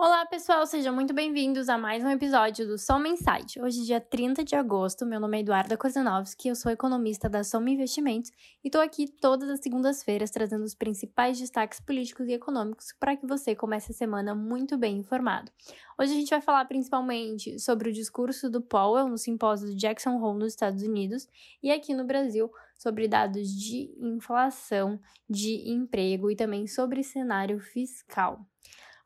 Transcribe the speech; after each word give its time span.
Olá, 0.00 0.24
pessoal, 0.26 0.64
sejam 0.64 0.94
muito 0.94 1.12
bem-vindos 1.12 1.68
a 1.68 1.76
mais 1.76 2.04
um 2.04 2.08
episódio 2.08 2.64
do 2.64 2.78
Soma 2.78 3.08
Insight. 3.08 3.60
Hoje, 3.60 3.84
dia 3.84 4.00
30 4.00 4.44
de 4.44 4.54
agosto, 4.54 5.04
meu 5.04 5.18
nome 5.18 5.38
é 5.38 5.40
Eduarda 5.40 5.76
Kozanovski, 5.76 6.46
eu 6.46 6.54
sou 6.54 6.70
economista 6.70 7.28
da 7.28 7.42
Soma 7.42 7.68
Investimentos 7.70 8.30
e 8.62 8.68
estou 8.68 8.80
aqui 8.80 9.10
todas 9.20 9.50
as 9.50 9.58
segundas-feiras 9.58 10.30
trazendo 10.30 10.62
os 10.62 10.72
principais 10.72 11.40
destaques 11.40 11.80
políticos 11.80 12.28
e 12.28 12.32
econômicos 12.32 12.92
para 13.00 13.16
que 13.16 13.26
você 13.26 13.56
comece 13.56 13.90
a 13.90 13.94
semana 13.94 14.36
muito 14.36 14.78
bem 14.78 14.98
informado. 14.98 15.50
Hoje 15.98 16.12
a 16.12 16.14
gente 16.14 16.30
vai 16.30 16.40
falar 16.40 16.64
principalmente 16.66 17.58
sobre 17.58 17.90
o 17.90 17.92
discurso 17.92 18.48
do 18.48 18.62
Powell 18.62 19.08
no 19.08 19.18
simpósio 19.18 19.66
do 19.66 19.74
Jackson 19.74 20.16
Hole 20.22 20.38
nos 20.38 20.52
Estados 20.52 20.84
Unidos 20.84 21.26
e 21.60 21.72
aqui 21.72 21.92
no 21.92 22.04
Brasil 22.04 22.48
sobre 22.78 23.08
dados 23.08 23.48
de 23.48 23.92
inflação, 23.98 25.00
de 25.28 25.68
emprego 25.68 26.30
e 26.30 26.36
também 26.36 26.68
sobre 26.68 27.02
cenário 27.02 27.58
fiscal. 27.58 28.46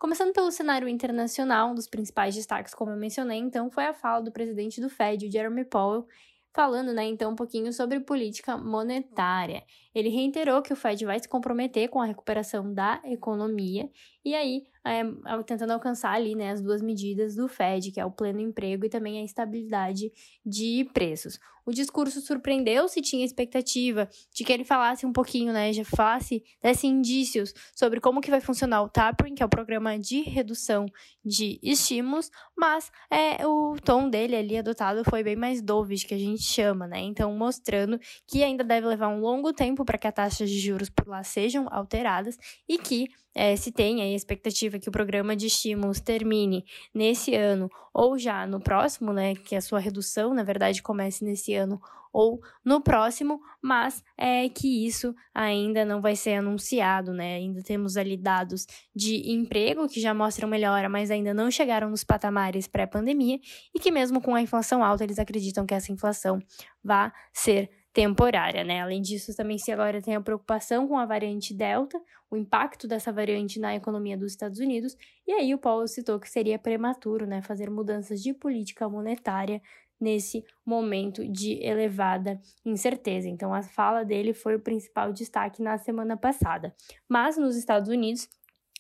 Começando 0.02 0.32
pelo 0.32 0.50
cenário 0.50 0.88
internacional, 0.88 1.70
um 1.70 1.76
dos 1.76 1.86
principais 1.86 2.34
destaques, 2.34 2.74
como 2.74 2.90
eu 2.90 2.96
mencionei, 2.96 3.38
então, 3.38 3.70
foi 3.70 3.84
a 3.84 3.94
fala 3.94 4.20
do 4.20 4.32
presidente 4.32 4.80
do 4.80 4.90
Fed, 4.90 5.30
Jeremy 5.30 5.64
Powell, 5.64 6.08
falando, 6.52 6.92
né, 6.92 7.04
então, 7.04 7.30
um 7.30 7.36
pouquinho 7.36 7.72
sobre 7.72 8.00
política 8.00 8.58
monetária. 8.58 9.62
Ele 9.94 10.08
reiterou 10.08 10.60
que 10.60 10.72
o 10.72 10.76
Fed 10.76 11.04
vai 11.04 11.20
se 11.20 11.28
comprometer 11.28 11.88
com 11.88 12.02
a 12.02 12.04
recuperação 12.04 12.74
da 12.74 13.00
economia 13.04 13.88
e 14.24 14.34
aí 14.34 14.64
é, 14.84 15.02
tentando 15.44 15.72
alcançar 15.72 16.12
ali, 16.12 16.34
né, 16.34 16.50
as 16.50 16.60
duas 16.60 16.82
medidas 16.82 17.34
do 17.34 17.48
Fed, 17.48 17.92
que 17.92 18.00
é 18.00 18.04
o 18.04 18.10
pleno 18.10 18.40
emprego 18.40 18.84
e 18.84 18.88
também 18.88 19.18
a 19.20 19.24
estabilidade 19.24 20.10
de 20.44 20.88
preços. 20.92 21.38
O 21.64 21.70
discurso 21.70 22.20
surpreendeu 22.20 22.88
se 22.88 23.00
tinha 23.00 23.24
expectativa 23.24 24.08
de 24.34 24.42
que 24.42 24.52
ele 24.52 24.64
falasse 24.64 25.06
um 25.06 25.12
pouquinho, 25.12 25.52
né, 25.52 25.72
já 25.72 25.84
falasse, 25.84 26.42
desse 26.60 26.88
indícios 26.88 27.54
sobre 27.74 28.00
como 28.00 28.20
que 28.20 28.30
vai 28.30 28.40
funcionar 28.40 28.82
o 28.82 28.88
tapering, 28.88 29.34
que 29.34 29.42
é 29.42 29.46
o 29.46 29.48
programa 29.48 29.96
de 29.96 30.22
redução 30.22 30.86
de 31.24 31.60
estímulos, 31.62 32.30
mas 32.56 32.90
é, 33.08 33.46
o 33.46 33.76
tom 33.84 34.10
dele 34.10 34.34
ali 34.34 34.58
adotado 34.58 35.04
foi 35.04 35.22
bem 35.22 35.36
mais 35.36 35.62
dovish, 35.62 36.04
que 36.04 36.14
a 36.14 36.18
gente 36.18 36.42
chama, 36.42 36.88
né, 36.88 36.98
então 36.98 37.32
mostrando 37.32 38.00
que 38.26 38.42
ainda 38.42 38.64
deve 38.64 38.88
levar 38.88 39.08
um 39.08 39.20
longo 39.20 39.52
tempo 39.52 39.84
para 39.84 39.98
que 39.98 40.08
as 40.08 40.14
taxas 40.14 40.50
de 40.50 40.58
juros 40.58 40.90
por 40.90 41.06
lá 41.06 41.22
sejam 41.22 41.68
alteradas 41.70 42.36
e 42.68 42.76
que 42.76 43.06
é, 43.34 43.56
se 43.56 43.72
tem 43.72 44.02
a 44.02 44.14
expectativa 44.14 44.78
que 44.78 44.88
o 44.88 44.92
programa 44.92 45.34
de 45.34 45.46
estímulos 45.46 46.00
termine 46.00 46.64
nesse 46.94 47.34
ano 47.34 47.70
ou 47.92 48.18
já 48.18 48.46
no 48.46 48.60
próximo, 48.60 49.12
né, 49.12 49.34
que 49.34 49.56
a 49.56 49.60
sua 49.60 49.78
redução, 49.78 50.34
na 50.34 50.42
verdade, 50.42 50.82
comece 50.82 51.24
nesse 51.24 51.54
ano 51.54 51.80
ou 52.12 52.40
no 52.62 52.80
próximo, 52.80 53.40
mas 53.60 54.04
é 54.18 54.48
que 54.48 54.86
isso 54.86 55.14
ainda 55.34 55.84
não 55.84 56.00
vai 56.00 56.14
ser 56.14 56.34
anunciado, 56.34 57.12
né? 57.12 57.36
Ainda 57.36 57.62
temos 57.62 57.96
ali 57.96 58.18
dados 58.18 58.66
de 58.94 59.32
emprego 59.32 59.88
que 59.88 60.00
já 60.00 60.12
mostram 60.12 60.46
melhora, 60.46 60.88
mas 60.90 61.10
ainda 61.10 61.32
não 61.32 61.50
chegaram 61.50 61.88
nos 61.88 62.04
patamares 62.04 62.68
pré-pandemia 62.68 63.40
e 63.74 63.80
que 63.80 63.90
mesmo 63.90 64.20
com 64.20 64.34
a 64.34 64.42
inflação 64.42 64.84
alta, 64.84 65.04
eles 65.04 65.18
acreditam 65.18 65.64
que 65.64 65.72
essa 65.72 65.90
inflação 65.90 66.38
vai 66.84 67.10
ser 67.32 67.70
temporária, 67.92 68.64
né? 68.64 68.80
Além 68.80 69.02
disso, 69.02 69.36
também 69.36 69.58
se 69.58 69.70
agora 69.70 70.00
tem 70.00 70.14
a 70.14 70.20
preocupação 70.20 70.88
com 70.88 70.96
a 70.98 71.04
variante 71.04 71.52
Delta, 71.52 72.00
o 72.30 72.36
impacto 72.36 72.88
dessa 72.88 73.12
variante 73.12 73.60
na 73.60 73.74
economia 73.74 74.16
dos 74.16 74.32
Estados 74.32 74.58
Unidos, 74.58 74.96
e 75.26 75.32
aí 75.32 75.54
o 75.54 75.58
Paulo 75.58 75.86
citou 75.86 76.18
que 76.18 76.30
seria 76.30 76.58
prematuro, 76.58 77.26
né, 77.26 77.42
fazer 77.42 77.68
mudanças 77.70 78.22
de 78.22 78.32
política 78.32 78.88
monetária 78.88 79.60
nesse 80.00 80.44
momento 80.66 81.26
de 81.28 81.62
elevada 81.62 82.40
incerteza. 82.64 83.28
Então, 83.28 83.54
a 83.54 83.62
fala 83.62 84.04
dele 84.04 84.34
foi 84.34 84.56
o 84.56 84.60
principal 84.60 85.12
destaque 85.12 85.62
na 85.62 85.78
semana 85.78 86.16
passada. 86.16 86.74
Mas 87.08 87.36
nos 87.36 87.54
Estados 87.54 87.88
Unidos, 87.88 88.28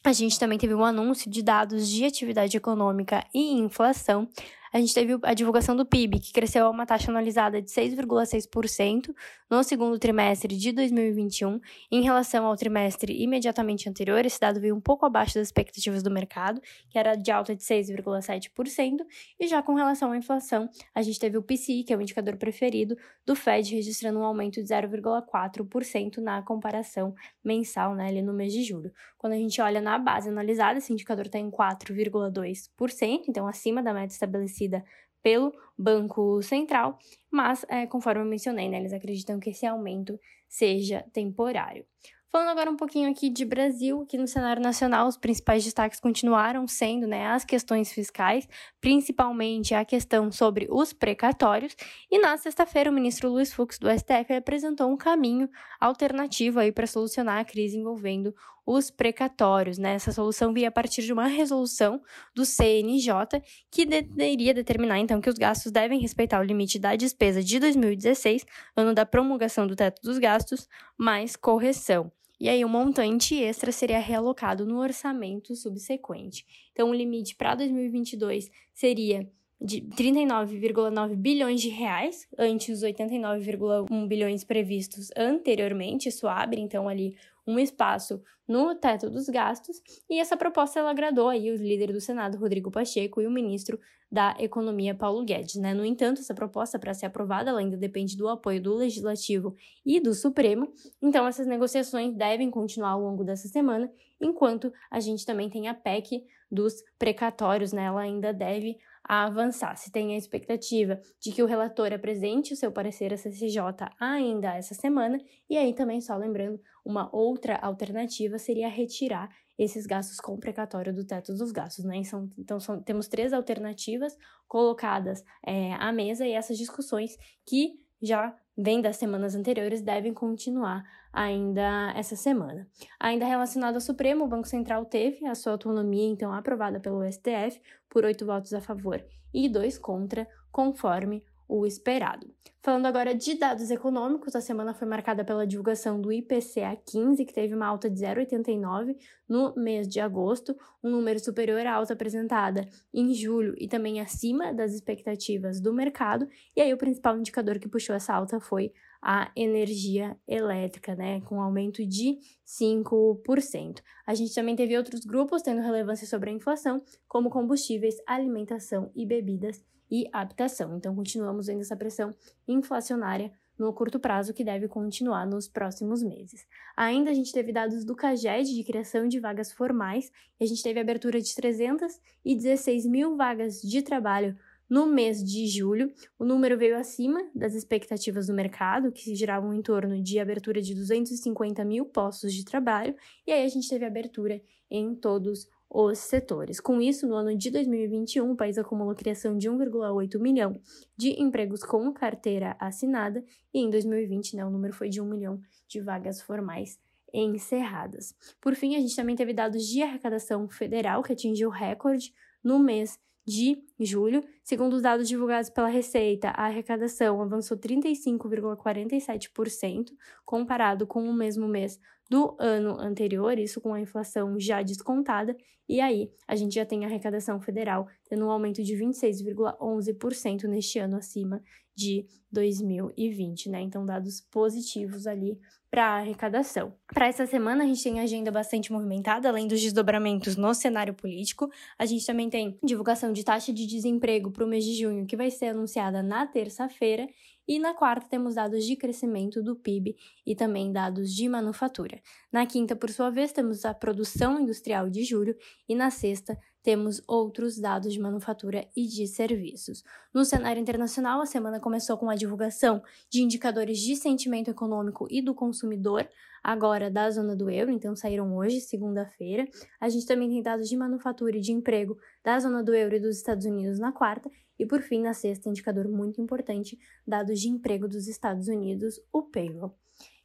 a 0.02 0.12
gente 0.12 0.38
também 0.38 0.58
teve 0.58 0.74
um 0.74 0.84
anúncio 0.84 1.30
de 1.30 1.42
dados 1.42 1.88
de 1.88 2.04
atividade 2.04 2.56
econômica 2.56 3.24
e 3.32 3.52
inflação 3.52 4.28
a 4.72 4.78
gente 4.78 4.94
teve 4.94 5.18
a 5.22 5.34
divulgação 5.34 5.76
do 5.76 5.84
PIB, 5.84 6.18
que 6.18 6.32
cresceu 6.32 6.66
a 6.66 6.70
uma 6.70 6.86
taxa 6.86 7.10
anualizada 7.10 7.60
de 7.60 7.70
6,6% 7.70 9.14
no 9.50 9.62
segundo 9.62 9.98
trimestre 9.98 10.56
de 10.56 10.72
2021, 10.72 11.60
em 11.90 12.00
relação 12.00 12.46
ao 12.46 12.56
trimestre 12.56 13.22
imediatamente 13.22 13.86
anterior. 13.86 14.24
Esse 14.24 14.40
dado 14.40 14.58
veio 14.58 14.74
um 14.74 14.80
pouco 14.80 15.04
abaixo 15.04 15.34
das 15.34 15.48
expectativas 15.48 16.02
do 16.02 16.10
mercado, 16.10 16.58
que 16.88 16.98
era 16.98 17.14
de 17.14 17.30
alta 17.30 17.54
de 17.54 17.62
6,7%, 17.62 19.00
e 19.38 19.46
já 19.46 19.62
com 19.62 19.74
relação 19.74 20.10
à 20.12 20.16
inflação, 20.16 20.70
a 20.94 21.02
gente 21.02 21.20
teve 21.20 21.36
o 21.36 21.42
PCI, 21.42 21.84
que 21.84 21.92
é 21.92 21.96
o 21.96 22.00
indicador 22.00 22.36
preferido 22.36 22.96
do 23.26 23.36
Fed, 23.36 23.74
registrando 23.74 24.20
um 24.20 24.24
aumento 24.24 24.62
de 24.62 24.68
0,4% 24.72 26.16
na 26.16 26.40
comparação 26.40 27.14
mensal, 27.44 27.94
né, 27.94 28.08
ali 28.08 28.22
no 28.22 28.32
mês 28.32 28.54
de 28.54 28.64
julho. 28.64 28.90
Quando 29.18 29.34
a 29.34 29.36
gente 29.36 29.60
olha 29.60 29.82
na 29.82 29.98
base 29.98 30.30
analisada, 30.30 30.78
esse 30.78 30.92
indicador 30.92 31.26
está 31.26 31.38
em 31.38 31.50
4,2%, 31.50 33.24
então 33.28 33.46
acima 33.46 33.82
da 33.82 33.92
meta 33.92 34.14
estabelecida 34.14 34.61
estabelecida 34.64 34.84
pelo 35.22 35.52
Banco 35.78 36.42
Central, 36.42 36.98
mas, 37.30 37.64
é, 37.68 37.86
conforme 37.86 38.22
eu 38.22 38.26
mencionei, 38.26 38.68
né, 38.68 38.78
eles 38.78 38.92
acreditam 38.92 39.38
que 39.38 39.50
esse 39.50 39.64
aumento 39.66 40.18
seja 40.48 41.04
temporário. 41.12 41.86
Falando 42.32 42.48
agora 42.48 42.70
um 42.70 42.76
pouquinho 42.76 43.10
aqui 43.10 43.28
de 43.28 43.44
Brasil, 43.44 44.00
aqui 44.00 44.16
no 44.16 44.26
cenário 44.26 44.62
nacional, 44.62 45.06
os 45.06 45.18
principais 45.18 45.62
destaques 45.64 46.00
continuaram 46.00 46.66
sendo 46.66 47.06
né, 47.06 47.26
as 47.26 47.44
questões 47.44 47.92
fiscais, 47.92 48.48
principalmente 48.80 49.74
a 49.74 49.84
questão 49.84 50.32
sobre 50.32 50.66
os 50.70 50.94
precatórios. 50.94 51.76
E 52.10 52.18
na 52.18 52.38
sexta-feira, 52.38 52.90
o 52.90 52.92
ministro 52.94 53.28
Luiz 53.28 53.52
Fux 53.52 53.78
do 53.78 53.86
STF 53.86 54.32
apresentou 54.32 54.90
um 54.90 54.96
caminho 54.96 55.46
alternativo 55.78 56.58
para 56.72 56.86
solucionar 56.86 57.38
a 57.38 57.44
crise 57.44 57.76
envolvendo 57.76 58.34
os 58.64 58.90
precatórios. 58.90 59.76
Né? 59.76 59.92
Essa 59.92 60.10
solução 60.10 60.54
via 60.54 60.68
a 60.68 60.72
partir 60.72 61.02
de 61.02 61.12
uma 61.12 61.26
resolução 61.26 62.00
do 62.34 62.46
CNJ 62.46 63.42
que 63.70 63.84
deveria 63.84 64.54
determinar 64.54 64.98
então 64.98 65.20
que 65.20 65.28
os 65.28 65.36
gastos 65.36 65.70
devem 65.70 66.00
respeitar 66.00 66.40
o 66.40 66.44
limite 66.44 66.78
da 66.78 66.96
despesa 66.96 67.44
de 67.44 67.60
2016, 67.60 68.46
ano 68.74 68.94
da 68.94 69.04
promulgação 69.04 69.66
do 69.66 69.76
teto 69.76 70.00
dos 70.00 70.16
gastos, 70.16 70.66
mais 70.96 71.36
correção. 71.36 72.10
E 72.42 72.48
aí, 72.48 72.64
o 72.64 72.68
montante 72.68 73.36
extra 73.40 73.70
seria 73.70 74.00
realocado 74.00 74.66
no 74.66 74.80
orçamento 74.80 75.54
subsequente. 75.54 76.44
Então, 76.72 76.90
o 76.90 76.92
limite 76.92 77.36
para 77.36 77.54
2022 77.54 78.50
seria 78.74 79.30
de 79.62 79.80
39,9 79.80 81.14
bilhões 81.14 81.60
de 81.60 81.68
reais, 81.68 82.26
antes 82.36 82.82
os 82.82 82.84
89,1 82.84 84.08
bilhões 84.08 84.42
previstos 84.42 85.10
anteriormente. 85.16 86.08
Isso 86.08 86.26
abre, 86.26 86.60
então, 86.60 86.88
ali 86.88 87.16
um 87.46 87.58
espaço 87.58 88.20
no 88.46 88.74
teto 88.74 89.08
dos 89.08 89.28
gastos, 89.28 89.80
e 90.10 90.18
essa 90.18 90.36
proposta 90.36 90.80
ela 90.80 90.90
agradou 90.90 91.28
aí 91.28 91.50
o 91.50 91.56
líder 91.56 91.92
do 91.92 92.00
Senado, 92.00 92.38
Rodrigo 92.38 92.70
Pacheco, 92.70 93.20
e 93.20 93.26
o 93.26 93.30
ministro 93.30 93.78
da 94.10 94.36
Economia, 94.38 94.94
Paulo 94.94 95.24
Guedes. 95.24 95.54
Né? 95.54 95.72
No 95.72 95.84
entanto, 95.84 96.20
essa 96.20 96.34
proposta, 96.34 96.78
para 96.78 96.92
ser 96.92 97.06
aprovada, 97.06 97.50
ela 97.50 97.60
ainda 97.60 97.76
depende 97.76 98.16
do 98.16 98.28
apoio 98.28 98.60
do 98.60 98.74
Legislativo 98.74 99.56
e 99.86 100.00
do 100.00 100.12
Supremo, 100.12 100.72
então 101.00 101.26
essas 101.26 101.46
negociações 101.46 102.14
devem 102.14 102.50
continuar 102.50 102.90
ao 102.90 103.00
longo 103.00 103.24
dessa 103.24 103.48
semana, 103.48 103.90
enquanto 104.20 104.72
a 104.90 105.00
gente 105.00 105.24
também 105.24 105.48
tem 105.48 105.68
a 105.68 105.74
PEC 105.74 106.24
dos 106.50 106.84
precatórios, 106.98 107.72
né? 107.72 107.84
ela 107.84 108.02
ainda 108.02 108.32
deve 108.32 108.76
avançar. 109.20 109.76
Se 109.76 109.92
tem 109.92 110.14
a 110.14 110.18
expectativa 110.18 110.98
de 111.20 111.32
que 111.32 111.42
o 111.42 111.46
relator 111.46 111.92
apresente 111.92 112.54
o 112.54 112.56
seu 112.56 112.72
parecer 112.72 113.12
à 113.12 113.16
CCJ 113.16 113.60
ainda 114.00 114.56
essa 114.56 114.74
semana, 114.74 115.18
e 115.50 115.56
aí 115.56 115.74
também, 115.74 116.00
só 116.00 116.16
lembrando, 116.16 116.60
uma 116.84 117.14
outra 117.14 117.56
alternativa 117.56 118.38
seria 118.38 118.68
retirar 118.68 119.28
esses 119.58 119.86
gastos 119.86 120.18
com 120.18 120.38
precatório 120.38 120.94
do 120.94 121.06
teto 121.06 121.34
dos 121.34 121.52
gastos, 121.52 121.84
né? 121.84 122.02
São, 122.04 122.28
então, 122.38 122.58
são, 122.58 122.82
temos 122.82 123.06
três 123.06 123.32
alternativas 123.32 124.16
colocadas 124.48 125.22
é, 125.46 125.74
à 125.74 125.92
mesa 125.92 126.26
e 126.26 126.32
essas 126.32 126.56
discussões 126.56 127.16
que 127.46 127.74
já 128.00 128.34
vêm 128.56 128.80
das 128.80 128.96
semanas 128.96 129.34
anteriores 129.34 129.80
devem 129.80 130.12
continuar 130.12 130.84
ainda 131.12 131.92
essa 131.96 132.16
semana. 132.16 132.66
Ainda 132.98 133.26
relacionado 133.26 133.74
ao 133.74 133.80
Supremo, 133.80 134.24
o 134.24 134.28
Banco 134.28 134.46
Central 134.46 134.84
teve 134.84 135.26
a 135.26 135.34
sua 135.34 135.52
autonomia, 135.52 136.08
então, 136.08 136.32
aprovada 136.32 136.80
pelo 136.80 137.04
STF 137.10 137.60
por 137.88 138.04
oito 138.04 138.24
votos 138.24 138.52
a 138.54 138.60
favor 138.60 139.04
e 139.32 139.48
dois 139.48 139.78
contra, 139.78 140.26
conforme 140.50 141.24
o 141.52 141.66
esperado. 141.66 142.26
Falando 142.62 142.86
agora 142.86 143.12
de 143.12 143.34
dados 143.34 143.70
econômicos, 143.70 144.36
a 144.36 144.40
semana 144.40 144.72
foi 144.72 144.86
marcada 144.86 145.24
pela 145.24 145.46
divulgação 145.46 146.00
do 146.00 146.12
IPCA 146.12 146.76
15, 146.86 147.24
que 147.24 147.34
teve 147.34 147.54
uma 147.54 147.66
alta 147.66 147.90
de 147.90 148.00
0,89 148.00 148.96
no 149.28 149.52
mês 149.56 149.88
de 149.88 149.98
agosto, 149.98 150.56
um 150.82 150.88
número 150.88 151.18
superior 151.18 151.66
à 151.66 151.74
alta 151.74 151.92
apresentada 151.92 152.66
em 152.94 153.12
julho 153.12 153.54
e 153.58 153.66
também 153.66 154.00
acima 154.00 154.54
das 154.54 154.72
expectativas 154.72 155.60
do 155.60 155.74
mercado. 155.74 156.28
E 156.56 156.60
aí 156.60 156.72
o 156.72 156.78
principal 156.78 157.18
indicador 157.18 157.58
que 157.58 157.68
puxou 157.68 157.96
essa 157.96 158.14
alta 158.14 158.38
foi 158.38 158.72
a 159.02 159.32
energia 159.34 160.16
elétrica, 160.28 160.94
né, 160.94 161.20
com 161.22 161.36
um 161.36 161.40
aumento 161.40 161.84
de 161.84 162.18
5%. 162.46 163.82
A 164.06 164.14
gente 164.14 164.32
também 164.32 164.54
teve 164.54 164.76
outros 164.76 165.04
grupos 165.04 165.42
tendo 165.42 165.60
relevância 165.60 166.06
sobre 166.06 166.30
a 166.30 166.32
inflação, 166.32 166.80
como 167.08 167.28
combustíveis, 167.28 167.96
alimentação 168.06 168.92
e 168.94 169.04
bebidas 169.04 169.60
e 169.90 170.08
habitação. 170.12 170.76
Então, 170.76 170.94
continuamos 170.94 171.48
vendo 171.48 171.60
essa 171.60 171.76
pressão 171.76 172.14
inflacionária 172.46 173.32
no 173.58 173.72
curto 173.72 174.00
prazo 174.00 174.32
que 174.32 174.44
deve 174.44 174.66
continuar 174.66 175.26
nos 175.26 175.48
próximos 175.48 176.02
meses. 176.02 176.46
Ainda 176.76 177.10
a 177.10 177.14
gente 177.14 177.32
teve 177.32 177.52
dados 177.52 177.84
do 177.84 177.94
CAGED 177.94 178.54
de 178.54 178.64
criação 178.64 179.06
de 179.06 179.20
vagas 179.20 179.52
formais, 179.52 180.10
e 180.40 180.44
a 180.44 180.46
gente 180.46 180.62
teve 180.62 180.80
abertura 180.80 181.20
de 181.20 181.34
316 181.34 182.86
mil 182.86 183.16
vagas 183.16 183.60
de 183.60 183.82
trabalho 183.82 184.36
no 184.72 184.86
mês 184.86 185.22
de 185.22 185.46
julho, 185.48 185.92
o 186.18 186.24
número 186.24 186.56
veio 186.56 186.78
acima 186.78 187.22
das 187.34 187.52
expectativas 187.52 188.28
do 188.28 188.32
mercado, 188.32 188.90
que 188.90 189.14
giravam 189.14 189.52
em 189.52 189.60
torno 189.60 190.02
de 190.02 190.18
abertura 190.18 190.62
de 190.62 190.74
250 190.74 191.62
mil 191.62 191.84
postos 191.84 192.32
de 192.32 192.42
trabalho, 192.42 192.96
e 193.26 193.32
aí 193.32 193.44
a 193.44 193.48
gente 193.48 193.68
teve 193.68 193.84
abertura 193.84 194.40
em 194.70 194.94
todos 194.94 195.46
os 195.68 195.98
setores. 195.98 196.58
Com 196.58 196.80
isso, 196.80 197.06
no 197.06 197.14
ano 197.14 197.36
de 197.36 197.50
2021, 197.50 198.30
o 198.30 198.34
país 198.34 198.56
acumulou 198.56 198.94
criação 198.94 199.36
de 199.36 199.46
1,8 199.46 200.18
milhão 200.18 200.58
de 200.96 201.20
empregos 201.20 201.62
com 201.62 201.92
carteira 201.92 202.56
assinada, 202.58 203.22
e 203.52 203.60
em 203.60 203.68
2020, 203.68 204.36
né, 204.36 204.46
o 204.46 204.50
número 204.50 204.72
foi 204.72 204.88
de 204.88 205.02
1 205.02 205.04
milhão 205.04 205.38
de 205.68 205.82
vagas 205.82 206.22
formais 206.22 206.80
encerradas. 207.12 208.14
Por 208.40 208.54
fim, 208.54 208.74
a 208.74 208.80
gente 208.80 208.96
também 208.96 209.16
teve 209.16 209.34
dados 209.34 209.66
de 209.66 209.82
arrecadação 209.82 210.48
federal, 210.48 211.02
que 211.02 211.12
atingiu 211.12 211.50
recorde 211.50 212.10
no 212.42 212.58
mês 212.58 212.98
de 213.26 213.62
julho. 213.78 214.24
Segundo 214.42 214.72
os 214.74 214.82
dados 214.82 215.08
divulgados 215.08 215.48
pela 215.50 215.68
Receita, 215.68 216.30
a 216.30 216.46
arrecadação 216.46 217.22
avançou 217.22 217.56
35,47% 217.56 219.92
comparado 220.24 220.86
com 220.86 221.08
o 221.08 221.14
mesmo 221.14 221.46
mês 221.48 221.78
do 222.10 222.36
ano 222.38 222.78
anterior, 222.78 223.38
isso 223.38 223.60
com 223.60 223.72
a 223.72 223.80
inflação 223.80 224.38
já 224.38 224.60
descontada, 224.60 225.34
e 225.68 225.80
aí 225.80 226.10
a 226.28 226.36
gente 226.36 226.54
já 226.54 226.66
tem 226.66 226.84
a 226.84 226.88
arrecadação 226.88 227.40
federal 227.40 227.88
tendo 228.04 228.26
um 228.26 228.30
aumento 228.30 228.62
de 228.62 228.74
26,11% 228.74 230.44
neste 230.44 230.78
ano 230.78 230.96
acima 230.96 231.42
de 231.74 232.06
2020, 232.30 233.50
né? 233.50 233.60
Então, 233.60 233.84
dados 233.84 234.20
positivos 234.20 235.06
ali 235.06 235.38
para 235.70 235.96
arrecadação. 235.96 236.74
Para 236.92 237.06
essa 237.06 237.26
semana, 237.26 237.64
a 237.64 237.66
gente 237.66 237.82
tem 237.82 237.98
agenda 237.98 238.30
bastante 238.30 238.70
movimentada, 238.70 239.28
além 239.28 239.48
dos 239.48 239.60
desdobramentos 239.60 240.36
no 240.36 240.52
cenário 240.52 240.92
político. 240.92 241.50
A 241.78 241.86
gente 241.86 242.04
também 242.04 242.28
tem 242.28 242.58
divulgação 242.62 243.10
de 243.10 243.24
taxa 243.24 243.52
de 243.52 243.66
desemprego 243.66 244.30
para 244.30 244.44
o 244.44 244.48
mês 244.48 244.64
de 244.64 244.74
junho, 244.74 245.06
que 245.06 245.16
vai 245.16 245.30
ser 245.30 245.46
anunciada 245.46 246.02
na 246.02 246.26
terça-feira, 246.26 247.08
e 247.52 247.58
na 247.58 247.74
quarta 247.74 248.08
temos 248.08 248.36
dados 248.36 248.64
de 248.64 248.74
crescimento 248.76 249.42
do 249.42 249.54
PIB 249.54 249.94
e 250.26 250.34
também 250.34 250.72
dados 250.72 251.14
de 251.14 251.28
manufatura. 251.28 252.00
Na 252.32 252.46
quinta, 252.46 252.74
por 252.74 252.88
sua 252.88 253.10
vez, 253.10 253.30
temos 253.30 253.66
a 253.66 253.74
produção 253.74 254.40
industrial 254.40 254.88
de 254.88 255.04
julho 255.04 255.36
e 255.68 255.74
na 255.74 255.90
sexta 255.90 256.38
temos 256.62 257.02
outros 257.06 257.58
dados 257.58 257.92
de 257.92 258.00
manufatura 258.00 258.66
e 258.74 258.86
de 258.86 259.06
serviços. 259.06 259.84
No 260.14 260.24
cenário 260.24 260.62
internacional, 260.62 261.20
a 261.20 261.26
semana 261.26 261.60
começou 261.60 261.98
com 261.98 262.08
a 262.08 262.14
divulgação 262.14 262.82
de 263.10 263.20
indicadores 263.20 263.78
de 263.80 263.96
sentimento 263.96 264.50
econômico 264.50 265.06
e 265.10 265.20
do 265.20 265.34
consumidor, 265.34 266.08
agora 266.42 266.90
da 266.90 267.10
zona 267.10 267.36
do 267.36 267.50
euro, 267.50 267.70
então 267.70 267.94
saíram 267.94 268.34
hoje, 268.34 268.62
segunda-feira. 268.62 269.46
A 269.78 269.90
gente 269.90 270.06
também 270.06 270.30
tem 270.30 270.42
dados 270.42 270.70
de 270.70 270.76
manufatura 270.76 271.36
e 271.36 271.40
de 271.40 271.52
emprego 271.52 271.98
da 272.24 272.38
zona 272.38 272.62
do 272.62 272.74
euro 272.74 272.96
e 272.96 273.00
dos 273.00 273.18
Estados 273.18 273.44
Unidos 273.44 273.78
na 273.78 273.92
quarta, 273.92 274.30
e 274.62 274.66
por 274.66 274.80
fim, 274.80 275.02
na 275.02 275.12
sexta, 275.12 275.48
indicador 275.48 275.88
muito 275.88 276.20
importante, 276.20 276.78
dados 277.04 277.40
de 277.40 277.48
emprego 277.48 277.88
dos 277.88 278.06
Estados 278.06 278.46
Unidos, 278.46 279.00
o 279.12 279.24
payroll. 279.24 279.74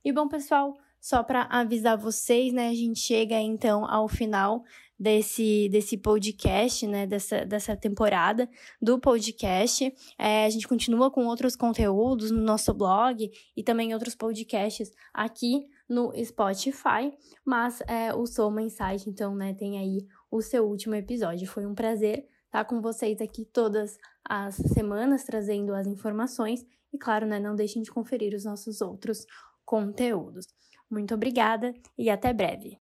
E 0.06 0.12
bom, 0.12 0.28
pessoal, 0.28 0.76
só 1.02 1.24
para 1.24 1.48
avisar 1.50 1.98
vocês, 1.98 2.54
né, 2.54 2.70
a 2.70 2.74
gente 2.76 3.00
chega 3.00 3.40
então 3.40 3.84
ao 3.90 4.08
final 4.08 4.64
desse, 5.00 5.70
desse 5.70 5.98
podcast, 5.98 6.86
né, 6.86 7.08
dessa, 7.08 7.44
dessa 7.46 7.76
temporada 7.76 8.48
do 8.80 9.00
podcast. 9.00 9.92
É, 10.20 10.46
a 10.46 10.50
gente 10.52 10.68
continua 10.68 11.10
com 11.10 11.26
outros 11.26 11.56
conteúdos 11.56 12.30
no 12.30 12.42
nosso 12.44 12.72
blog 12.76 13.32
e 13.56 13.64
também 13.64 13.92
outros 13.92 14.14
podcasts 14.14 14.92
aqui 15.12 15.66
no 15.90 16.14
Spotify, 16.24 17.12
mas 17.44 17.82
é, 17.88 18.14
o 18.14 18.28
Sou 18.28 18.52
Mensagem, 18.52 19.10
então, 19.10 19.34
né, 19.34 19.56
tem 19.56 19.80
aí 19.80 20.06
o 20.30 20.44
seu 20.44 20.68
último 20.68 20.94
episódio. 20.94 21.48
Foi 21.48 21.66
um 21.66 21.74
prazer 21.74 22.28
estar 22.48 22.66
com 22.66 22.82
vocês 22.82 23.22
aqui 23.22 23.46
todas 23.46 23.98
as 24.30 24.56
semanas 24.56 25.24
trazendo 25.24 25.74
as 25.74 25.88
informações 25.88 26.66
e, 26.94 26.98
claro, 26.98 27.26
né, 27.26 27.40
não 27.40 27.56
deixem 27.56 27.82
de 27.82 27.92
conferir 27.92 28.34
os 28.34 28.46
nossos 28.46 28.82
outros 28.82 29.26
conteúdos. 29.66 30.46
Muito 30.90 31.14
obrigada 31.14 31.74
e 31.98 32.10
até 32.10 32.34
breve! 32.34 32.78